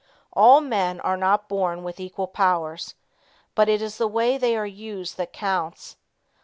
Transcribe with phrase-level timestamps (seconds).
[0.33, 2.95] All men are not born with equal powers,
[3.53, 5.95] but it is the way they are used that counts.